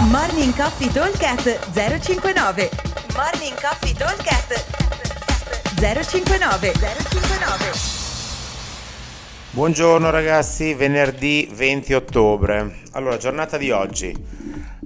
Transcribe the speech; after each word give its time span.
Morning 0.00 0.54
Coffee 0.54 0.92
Talkcast 0.92 1.72
059 1.72 2.70
Morning 3.16 3.60
Coffee 3.60 3.92
Talkcast 3.92 4.64
059 5.74 6.72
059 6.72 7.72
Buongiorno 9.50 10.10
ragazzi, 10.10 10.74
venerdì 10.74 11.50
20 11.52 11.94
ottobre. 11.94 12.76
Allora, 12.92 13.16
giornata 13.16 13.56
di 13.56 13.72
oggi. 13.72 14.16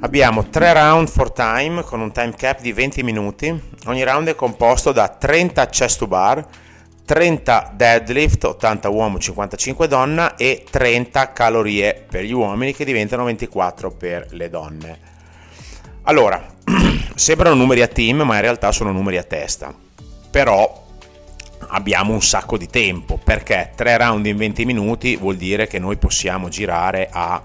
Abbiamo 0.00 0.48
tre 0.48 0.72
round 0.72 1.08
for 1.08 1.30
time 1.30 1.82
con 1.82 2.00
un 2.00 2.10
time 2.10 2.32
cap 2.34 2.62
di 2.62 2.72
20 2.72 3.02
minuti. 3.02 3.62
Ogni 3.88 4.04
round 4.04 4.28
è 4.28 4.34
composto 4.34 4.92
da 4.92 5.08
30 5.08 5.66
chest 5.66 5.98
to 5.98 6.06
bar, 6.06 6.42
30 7.04 7.72
deadlift, 7.74 8.44
80 8.44 8.88
uomo, 8.88 9.18
55 9.18 9.88
donna 9.88 10.36
e 10.36 10.64
30 10.70 11.32
calorie 11.32 12.04
per 12.08 12.24
gli 12.24 12.32
uomini 12.32 12.72
che 12.74 12.84
diventano 12.84 13.24
24 13.24 13.90
per 13.90 14.28
le 14.30 14.48
donne. 14.48 14.98
Allora, 16.02 16.44
sembrano 17.14 17.54
numeri 17.54 17.82
a 17.82 17.88
team, 17.88 18.22
ma 18.22 18.36
in 18.36 18.40
realtà 18.40 18.72
sono 18.72 18.92
numeri 18.92 19.18
a 19.18 19.22
testa. 19.22 19.74
Però 20.30 20.80
abbiamo 21.68 22.12
un 22.12 22.22
sacco 22.22 22.56
di 22.56 22.68
tempo 22.68 23.18
perché 23.22 23.72
3 23.74 23.96
round 23.98 24.26
in 24.26 24.36
20 24.36 24.64
minuti 24.64 25.16
vuol 25.16 25.36
dire 25.36 25.66
che 25.66 25.78
noi 25.78 25.96
possiamo 25.96 26.48
girare 26.48 27.08
a 27.10 27.42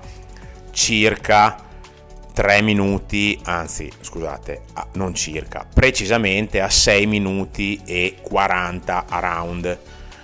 circa 0.72 1.67
3 2.38 2.62
minuti, 2.62 3.40
anzi 3.46 3.92
scusate, 4.00 4.62
non 4.94 5.16
circa, 5.16 5.66
precisamente 5.74 6.62
a 6.62 6.70
6 6.70 7.08
minuti 7.08 7.82
e 7.84 8.18
40 8.22 9.06
a 9.10 9.20
round. 9.20 9.80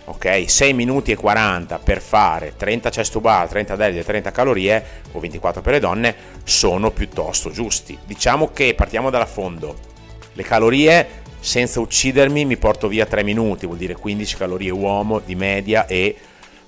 Ok, 0.05 0.43
6 0.47 0.73
minuti 0.73 1.11
e 1.11 1.15
40 1.15 1.79
per 1.79 1.99
fare 1.99 2.53
30 2.55 2.91
chest 2.91 3.13
to 3.13 3.19
bar, 3.19 3.47
30 3.47 3.75
deadlift 3.75 4.03
e 4.03 4.05
30 4.05 4.31
calorie 4.31 4.85
o 5.13 5.19
24 5.19 5.63
per 5.63 5.73
le 5.73 5.79
donne 5.79 6.15
sono 6.43 6.91
piuttosto 6.91 7.49
giusti. 7.49 7.97
Diciamo 8.05 8.51
che 8.51 8.75
partiamo 8.75 9.09
dalla 9.09 9.25
fondo. 9.25 9.75
Le 10.33 10.43
calorie 10.43 11.07
senza 11.39 11.79
uccidermi 11.79 12.45
mi 12.45 12.57
porto 12.57 12.87
via 12.87 13.07
3 13.07 13.23
minuti, 13.23 13.65
vuol 13.65 13.79
dire 13.79 13.95
15 13.95 14.37
calorie 14.37 14.69
uomo 14.69 15.17
di 15.17 15.33
media 15.33 15.87
e, 15.87 16.15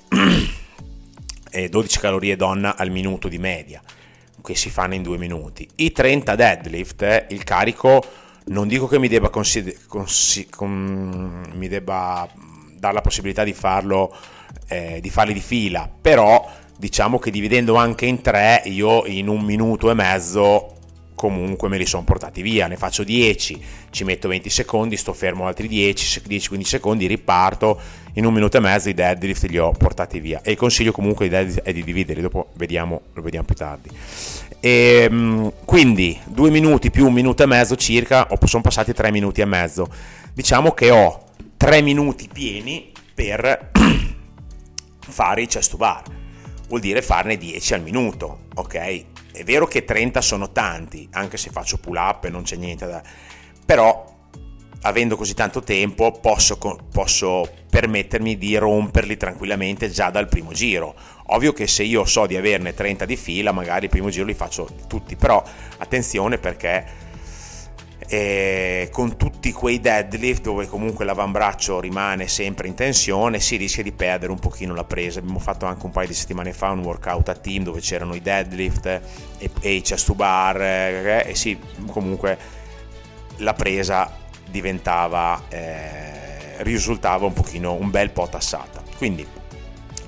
e 1.52 1.70
12 1.70 2.00
calorie 2.00 2.36
donna 2.36 2.76
al 2.76 2.90
minuto 2.90 3.28
di 3.28 3.38
media 3.38 3.80
che 4.46 4.56
si 4.56 4.70
fanno 4.70 4.94
in 4.94 5.04
due 5.04 5.18
minuti. 5.18 5.68
I 5.76 5.92
30 5.92 6.36
deadlift, 6.36 7.02
eh, 7.02 7.26
il 7.32 7.44
carico, 7.44 8.02
non 8.46 8.68
dico 8.70 8.88
che 8.88 9.00
mi 9.00 9.10
debba, 9.10 9.30
consider- 9.30 9.86
consi- 9.88 10.48
con- 10.50 11.52
mi 11.54 11.68
debba 11.68 12.30
dare 12.78 12.94
la 12.94 13.02
possibilità 13.02 13.44
di 13.44 13.54
farlo 13.54 14.16
eh, 14.68 15.00
di 15.02 15.10
farli 15.10 15.34
di 15.34 15.42
fila, 15.42 15.90
però 16.02 16.50
diciamo 16.78 17.20
che 17.20 17.32
dividendo 17.32 17.76
anche 17.76 18.06
in 18.06 18.22
tre, 18.22 18.62
io 18.66 19.06
in 19.06 19.28
un 19.28 19.42
minuto 19.42 19.90
e 19.90 19.94
mezzo 19.94 20.75
comunque 21.16 21.70
me 21.70 21.78
li 21.78 21.86
sono 21.86 22.04
portati 22.04 22.42
via, 22.42 22.68
ne 22.68 22.76
faccio 22.76 23.04
10, 23.04 23.60
ci 23.90 24.04
metto 24.04 24.28
20 24.28 24.50
secondi, 24.50 24.98
sto 24.98 25.14
fermo 25.14 25.48
altri 25.48 25.68
10, 25.68 26.22
10-15 26.28 26.62
secondi, 26.62 27.08
riparto, 27.08 27.80
in 28.14 28.26
un 28.26 28.34
minuto 28.34 28.58
e 28.58 28.60
mezzo 28.60 28.90
i 28.90 28.94
deadlift 28.94 29.46
li 29.46 29.58
ho 29.58 29.72
portati 29.72 30.20
via 30.20 30.42
e 30.42 30.52
il 30.52 30.58
consiglio 30.58 30.92
comunque 30.92 31.30
è 31.30 31.74
di 31.74 31.84
dividerli, 31.84 32.22
dopo 32.22 32.52
vediamo, 32.56 33.02
lo 33.14 33.22
vediamo 33.22 33.46
più 33.46 33.56
tardi. 33.56 33.90
E, 34.60 35.08
ehm, 35.10 35.52
quindi 35.64 36.20
due 36.26 36.50
minuti 36.50 36.92
più 36.92 37.08
un 37.08 37.14
minuto 37.14 37.44
e 37.44 37.46
mezzo 37.46 37.76
circa, 37.76 38.28
sono 38.44 38.62
passati 38.62 38.94
tre 38.94 39.12
minuti 39.12 39.42
e 39.42 39.46
mezzo, 39.46 39.88
diciamo 40.34 40.72
che 40.72 40.92
ho 40.92 41.24
tre 41.58 41.82
minuti 41.82 42.30
pieni 42.32 42.92
per 43.14 43.72
fare 45.00 45.42
i 45.42 45.48
chest 45.48 45.72
to 45.72 45.78
bar, 45.78 46.04
vuol 46.68 46.82
dire 46.82 47.02
farne 47.02 47.38
10 47.38 47.74
al 47.74 47.82
minuto, 47.82 48.40
ok? 48.56 49.06
È 49.36 49.44
vero 49.44 49.67
che 49.67 49.83
30 49.83 50.22
sono 50.22 50.52
tanti, 50.52 51.08
anche 51.11 51.36
se 51.36 51.50
faccio 51.50 51.78
pull 51.78 51.97
up 51.97 52.23
e 52.23 52.30
non 52.30 52.44
c'è 52.44 52.55
niente 52.55 52.86
da... 52.88 53.03
però 53.66 54.14
avendo 54.83 55.17
così 55.17 55.33
tanto 55.33 55.61
tempo 55.61 56.12
posso, 56.12 56.57
posso, 56.91 57.50
permettermi 57.69 58.38
di 58.38 58.56
romperli 58.56 59.18
tranquillamente 59.18 59.90
già 59.90 60.09
dal 60.09 60.29
primo 60.29 60.53
giro. 60.53 60.95
Ovvio 61.28 61.51
che 61.51 61.68
se 61.68 61.84
io 61.84 62.06
so 62.06 62.25
di 62.25 62.38
averne 62.38 62.74
30 62.74 63.03
di 63.03 63.18
fila, 63.18 63.51
magari 63.51 63.85
il 63.85 63.91
primo 63.91 64.09
giro 64.09 64.25
li 64.25 64.34
faccio 64.34 64.69
tutti, 64.88 65.18
però 65.18 65.44
attenzione 65.78 66.38
perché 66.38 66.85
e 68.08 68.90
con 68.92 69.18
tutti 69.18 69.52
quei 69.52 69.80
deadlift 69.80 70.44
dove 70.44 70.68
comunque 70.68 71.06
l'avambraccio 71.06 71.80
rimane 71.80 72.28
sempre 72.28 72.68
in 72.68 72.76
tensione 72.76 73.40
si 73.40 73.56
rischia 73.56 73.84
di 73.84 73.92
perdere 73.92 74.32
un 74.32 74.40
pochino 74.40 74.74
la 74.74 74.84
presa. 74.84 75.20
Abbiamo 75.20 75.40
fatto 75.40 75.66
anche 75.66 75.86
un 75.86 75.92
paio 75.92 76.08
di 76.08 76.14
settimane 76.14 76.54
fa 76.54 76.70
un 76.70 76.80
workout 76.80 77.30
a 77.30 77.36
team 77.36 77.64
dove 77.64 77.80
c'erano 77.80 78.16
i 78.16 78.22
deadlift 78.22 78.86
e, 78.86 79.02
e 79.62 79.74
i 79.74 79.82
chest 79.82 80.06
to 80.06 80.16
bar 80.16 80.62
eh, 80.62 81.24
e 81.28 81.36
sì 81.36 81.58
comunque 81.88 82.38
la 83.38 83.54
presa 83.54 84.12
diventava 84.50 85.42
eh, 85.50 86.26
risultava 86.58 87.26
un 87.26 87.34
pochino 87.34 87.74
un 87.74 87.90
bel 87.90 88.12
po' 88.12 88.28
tassata. 88.28 88.84
Quindi 88.98 89.26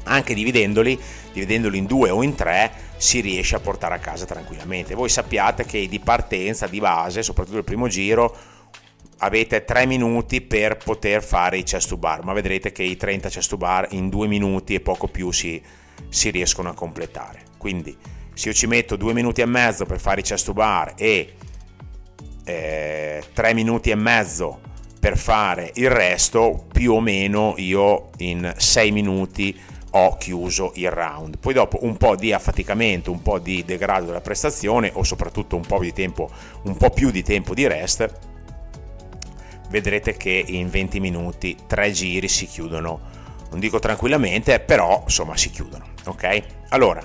anche 0.08 0.34
dividendoli 0.34 1.00
dividendoli 1.38 1.78
in 1.78 1.86
due 1.86 2.10
o 2.10 2.24
in 2.24 2.36
tre 2.36 2.72
si 2.98 3.20
riesce 3.20 3.56
a 3.56 3.60
portare 3.60 3.96
a 3.96 4.00
casa 4.00 4.26
tranquillamente. 4.26 4.96
Voi 4.96 5.10
sappiate 5.10 5.66
che 5.66 5.88
di 5.88 6.00
partenza, 6.00 6.68
di 6.68 6.80
base, 6.80 7.22
soprattutto 7.22 7.58
il 7.58 7.64
primo 7.64 7.88
giro, 7.88 8.36
avete 9.20 9.64
3 9.64 9.86
minuti 9.86 10.42
per 10.42 10.78
poter 10.78 11.24
fare 11.24 11.58
i 11.58 11.64
chest 11.64 11.90
to 11.90 11.98
bar, 11.98 12.24
ma 12.24 12.34
vedrete 12.34 12.72
che 12.72 12.84
i 12.84 12.98
30 12.98 13.30
chest 13.30 13.50
to 13.50 13.58
bar 13.58 13.88
in 13.92 14.10
2 14.10 14.28
minuti 14.28 14.74
e 14.74 14.80
poco 14.80 15.08
più 15.08 15.32
si, 15.32 15.62
si 16.10 16.30
riescono 16.30 16.70
a 16.70 16.74
completare. 16.74 17.44
Quindi 17.58 17.96
se 18.34 18.50
io 18.50 18.54
ci 18.54 18.68
metto 18.68 18.96
2 18.96 19.14
minuti 19.14 19.42
e 19.42 19.46
mezzo 19.46 19.86
per 19.86 20.00
fare 20.00 20.22
i 20.22 20.24
chest 20.24 20.46
to 20.46 20.54
bar 20.54 20.94
e 20.98 21.34
eh, 22.44 23.24
3 23.34 23.54
minuti 23.54 23.90
e 23.90 23.96
mezzo 23.96 24.62
per 25.00 25.18
fare 25.18 25.72
il 25.76 25.90
resto, 25.90 26.66
più 26.72 26.94
o 26.94 27.00
meno 27.00 27.54
io 27.58 28.10
in 28.18 28.52
6 28.56 28.92
minuti 28.92 29.56
ho 29.98 30.18
chiuso 30.18 30.72
il 30.76 30.92
round. 30.92 31.38
Poi 31.40 31.54
dopo 31.54 31.80
un 31.82 31.98
po' 31.98 32.16
di 32.16 32.32
affaticamento, 32.32 33.12
un 33.12 33.22
po' 33.22 33.40
di 33.40 33.64
degrado 33.66 34.06
della 34.06 34.22
prestazione 34.22 34.92
o 34.94 35.04
soprattutto 35.04 35.56
un 35.56 35.66
po' 35.66 35.80
di 35.80 35.92
tempo, 35.92 36.30
un 36.64 36.78
po' 36.78 36.90
più 36.92 37.10
di 37.10 37.24
tempo 37.24 37.54
di 37.54 37.68
rest, 37.68 38.10
vedrete 39.70 40.16
che 40.16 40.44
in 40.48 40.70
20 40.70 41.00
minuti 41.00 41.58
tre 41.66 41.92
giri 41.92 42.28
si 42.28 42.46
chiudono. 42.46 43.16
Non 43.50 43.60
dico 43.60 43.80
tranquillamente, 43.80 44.60
però 44.60 45.02
insomma 45.04 45.36
si 45.38 45.50
chiudono, 45.50 45.88
ok? 46.06 46.44
Allora, 46.70 47.02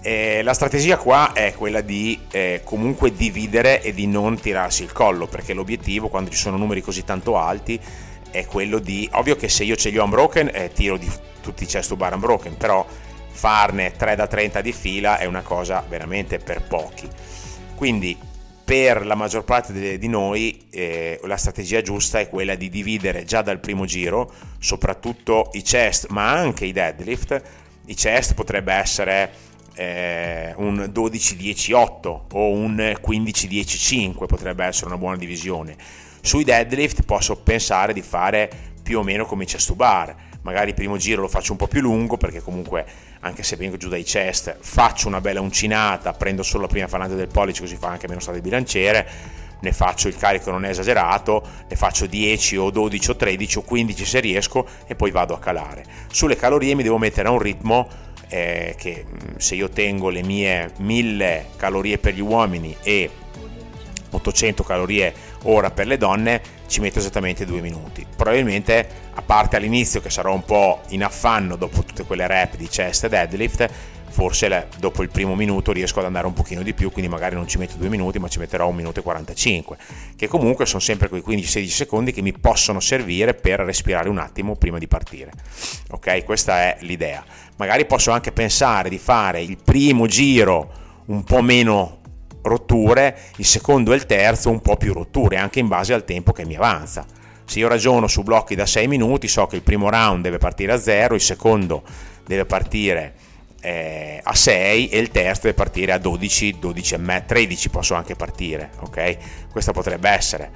eh, 0.00 0.42
la 0.42 0.54
strategia 0.54 0.96
qua 0.96 1.32
è 1.32 1.52
quella 1.54 1.80
di 1.80 2.18
eh, 2.30 2.60
comunque 2.62 3.12
dividere 3.12 3.82
e 3.82 3.92
di 3.92 4.06
non 4.06 4.38
tirarsi 4.38 4.84
il 4.84 4.92
collo, 4.92 5.26
perché 5.26 5.52
l'obiettivo 5.52 6.08
quando 6.08 6.30
ci 6.30 6.36
sono 6.36 6.56
numeri 6.56 6.80
così 6.80 7.04
tanto 7.04 7.36
alti 7.36 7.80
è 8.38 8.46
quello 8.46 8.78
di, 8.78 9.08
ovvio 9.12 9.36
che 9.36 9.48
se 9.48 9.64
io 9.64 9.76
ce 9.76 9.90
li 9.90 9.98
ho 9.98 10.04
unbroken 10.04 10.50
eh, 10.52 10.70
tiro 10.72 10.96
di 10.96 11.10
tutti 11.40 11.64
i 11.64 11.66
chest 11.66 11.88
to 11.88 11.96
bar 11.96 12.14
unbroken, 12.14 12.56
però 12.56 12.86
farne 13.30 13.92
3 13.92 14.16
da 14.16 14.26
30 14.26 14.60
di 14.60 14.72
fila 14.72 15.18
è 15.18 15.24
una 15.24 15.42
cosa 15.42 15.84
veramente 15.88 16.38
per 16.38 16.62
pochi. 16.62 17.08
Quindi 17.74 18.16
per 18.64 19.06
la 19.06 19.14
maggior 19.14 19.44
parte 19.44 19.96
di 19.96 20.08
noi 20.08 20.66
eh, 20.70 21.20
la 21.22 21.36
strategia 21.36 21.82
giusta 21.82 22.18
è 22.18 22.28
quella 22.28 22.56
di 22.56 22.68
dividere 22.68 23.24
già 23.24 23.42
dal 23.42 23.60
primo 23.60 23.84
giro, 23.84 24.32
soprattutto 24.58 25.50
i 25.52 25.62
chest, 25.62 26.08
ma 26.08 26.32
anche 26.32 26.64
i 26.64 26.72
deadlift. 26.72 27.40
I 27.86 27.94
chest 27.94 28.34
potrebbe 28.34 28.72
essere 28.72 29.30
eh, 29.76 30.52
un 30.56 30.90
12-10-8 30.92 32.20
o 32.32 32.50
un 32.50 32.76
15-10-5, 32.76 34.26
potrebbe 34.26 34.64
essere 34.64 34.86
una 34.86 34.98
buona 34.98 35.16
divisione. 35.16 35.76
Sui 36.26 36.42
deadlift 36.42 37.04
posso 37.04 37.36
pensare 37.36 37.92
di 37.92 38.02
fare 38.02 38.50
più 38.82 38.98
o 38.98 39.04
meno 39.04 39.26
come 39.26 39.44
i 39.44 39.46
chest 39.46 39.68
to 39.68 39.76
bar, 39.76 40.12
magari 40.42 40.70
il 40.70 40.74
primo 40.74 40.96
giro 40.96 41.20
lo 41.20 41.28
faccio 41.28 41.52
un 41.52 41.58
po' 41.58 41.68
più 41.68 41.80
lungo 41.80 42.16
perché 42.16 42.42
comunque 42.42 42.84
anche 43.20 43.44
se 43.44 43.54
vengo 43.54 43.76
giù 43.76 43.88
dai 43.88 44.02
chest 44.02 44.56
faccio 44.58 45.06
una 45.06 45.20
bella 45.20 45.40
uncinata, 45.40 46.12
prendo 46.14 46.42
solo 46.42 46.62
la 46.62 46.68
prima 46.68 46.88
falante 46.88 47.14
del 47.14 47.28
pollice 47.28 47.60
così 47.60 47.76
fa 47.76 47.90
anche 47.90 48.08
meno 48.08 48.18
stato 48.18 48.38
il 48.38 48.42
bilanciere, 48.42 49.08
ne 49.60 49.72
faccio 49.72 50.08
il 50.08 50.16
carico 50.16 50.50
non 50.50 50.64
è 50.64 50.70
esagerato, 50.70 51.46
ne 51.68 51.76
faccio 51.76 52.06
10 52.06 52.56
o 52.56 52.70
12 52.70 53.10
o 53.10 53.14
13 53.14 53.58
o 53.58 53.62
15 53.62 54.04
se 54.04 54.18
riesco 54.18 54.66
e 54.88 54.96
poi 54.96 55.12
vado 55.12 55.32
a 55.32 55.38
calare. 55.38 55.84
Sulle 56.10 56.34
calorie 56.34 56.74
mi 56.74 56.82
devo 56.82 56.98
mettere 56.98 57.28
a 57.28 57.30
un 57.30 57.38
ritmo 57.38 57.88
eh, 58.30 58.74
che 58.76 59.04
mm, 59.08 59.36
se 59.36 59.54
io 59.54 59.68
tengo 59.68 60.08
le 60.08 60.24
mie 60.24 60.72
1000 60.78 61.50
calorie 61.56 61.98
per 61.98 62.14
gli 62.14 62.20
uomini 62.20 62.76
e 62.82 63.08
800 64.10 64.62
calorie 64.62 65.14
ora 65.44 65.70
per 65.70 65.86
le 65.86 65.96
donne 65.96 66.40
ci 66.66 66.80
metto 66.80 66.98
esattamente 66.98 67.44
due 67.44 67.60
minuti. 67.60 68.06
Probabilmente 68.16 68.88
a 69.14 69.22
parte 69.22 69.56
all'inizio 69.56 70.00
che 70.00 70.10
sarò 70.10 70.32
un 70.32 70.44
po' 70.44 70.80
in 70.88 71.04
affanno 71.04 71.56
dopo 71.56 71.82
tutte 71.82 72.04
quelle 72.04 72.26
rep 72.26 72.56
di 72.56 72.68
chest 72.68 73.04
e 73.04 73.08
deadlift 73.08 73.70
forse 74.16 74.68
dopo 74.78 75.02
il 75.02 75.10
primo 75.10 75.34
minuto 75.34 75.72
riesco 75.72 75.98
ad 75.98 76.06
andare 76.06 76.26
un 76.26 76.32
pochino 76.32 76.62
di 76.62 76.72
più 76.72 76.90
quindi 76.90 77.10
magari 77.10 77.34
non 77.34 77.46
ci 77.46 77.58
metto 77.58 77.76
due 77.76 77.90
minuti 77.90 78.18
ma 78.18 78.28
ci 78.28 78.38
metterò 78.38 78.66
un 78.66 78.74
minuto 78.74 79.00
e 79.00 79.02
45 79.02 79.76
che 80.16 80.26
comunque 80.26 80.64
sono 80.64 80.80
sempre 80.80 81.10
quei 81.10 81.22
15-16 81.26 81.66
secondi 81.66 82.12
che 82.12 82.22
mi 82.22 82.32
possono 82.32 82.80
servire 82.80 83.34
per 83.34 83.60
respirare 83.60 84.08
un 84.08 84.16
attimo 84.16 84.56
prima 84.56 84.78
di 84.78 84.88
partire. 84.88 85.32
Ok? 85.90 86.24
Questa 86.24 86.60
è 86.60 86.76
l'idea. 86.80 87.22
Magari 87.56 87.84
posso 87.84 88.10
anche 88.10 88.32
pensare 88.32 88.88
di 88.88 88.96
fare 88.96 89.42
il 89.42 89.58
primo 89.62 90.06
giro 90.06 90.84
un 91.06 91.22
po' 91.22 91.42
meno 91.42 91.98
rotture, 92.46 93.16
il 93.36 93.44
secondo 93.44 93.92
e 93.92 93.96
il 93.96 94.06
terzo 94.06 94.50
un 94.50 94.60
po' 94.60 94.76
più 94.76 94.92
rotture, 94.92 95.36
anche 95.36 95.58
in 95.58 95.68
base 95.68 95.92
al 95.92 96.04
tempo 96.04 96.32
che 96.32 96.44
mi 96.44 96.56
avanza. 96.56 97.04
Se 97.44 97.58
io 97.58 97.68
ragiono 97.68 98.06
su 98.06 98.22
blocchi 98.22 98.54
da 98.54 98.66
6 98.66 98.88
minuti, 98.88 99.28
so 99.28 99.46
che 99.46 99.56
il 99.56 99.62
primo 99.62 99.88
round 99.88 100.22
deve 100.22 100.38
partire 100.38 100.72
a 100.72 100.78
0, 100.78 101.14
il 101.14 101.20
secondo 101.20 101.82
deve 102.24 102.44
partire 102.44 103.14
eh, 103.60 104.20
a 104.22 104.34
6 104.34 104.88
e 104.88 104.98
il 104.98 105.10
terzo 105.10 105.42
deve 105.42 105.54
partire 105.54 105.92
a 105.92 105.98
12, 105.98 106.58
12 106.58 106.94
e 106.94 106.98
me, 106.98 107.24
13 107.26 107.68
posso 107.68 107.94
anche 107.94 108.14
partire, 108.14 108.70
ok? 108.80 109.16
Questa 109.50 109.72
potrebbe 109.72 110.08
essere 110.10 110.50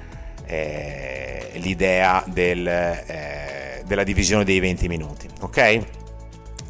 eh, 0.45 1.51
l'idea 1.55 2.23
del, 2.27 2.67
eh, 2.67 3.83
della 3.85 4.03
divisione 4.03 4.43
dei 4.43 4.59
20 4.59 4.87
minuti, 4.87 5.27
ok? 5.39 5.79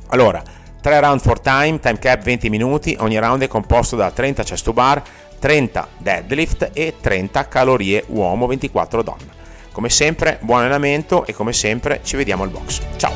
Allora, 0.09 0.43
3 0.81 0.99
round 0.99 1.21
for 1.21 1.39
time, 1.39 1.79
time 1.79 1.99
cap 1.99 2.21
20 2.23 2.49
minuti, 2.49 2.95
ogni 2.99 3.19
round 3.19 3.43
è 3.43 3.47
composto 3.47 3.95
da 3.95 4.09
30 4.09 4.43
chest 4.43 4.63
to 4.63 4.73
bar, 4.73 5.01
30 5.39 5.87
deadlift 5.97 6.71
e 6.73 6.95
30 6.99 7.47
calorie 7.47 8.03
uomo, 8.07 8.47
24 8.47 9.03
donna. 9.03 9.39
Come 9.71 9.89
sempre, 9.89 10.39
buon 10.41 10.61
allenamento 10.61 11.25
e 11.25 11.33
come 11.33 11.53
sempre 11.53 12.01
ci 12.03 12.15
vediamo 12.15 12.43
al 12.43 12.49
box. 12.49 12.81
Ciao! 12.97 13.13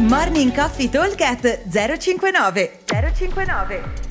Morning 0.00 0.52
Coffee 0.54 0.90
Talk 0.90 1.16
059 1.96 2.78
059 2.86 4.01